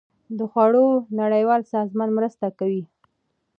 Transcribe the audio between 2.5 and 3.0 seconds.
کوي.